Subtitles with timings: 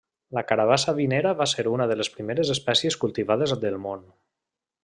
[0.35, 4.05] La carabassa vinera va ser una de les primeres espècies cultivades del món.